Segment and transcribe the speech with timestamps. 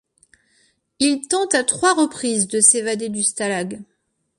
[0.97, 3.83] Il tente à trois reprises de s'évader du stalag.